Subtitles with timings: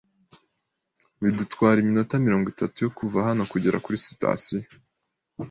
[1.21, 4.61] Bidutwara iminota mirongo itatu yo kuva hano kugera kuri sitasiyo.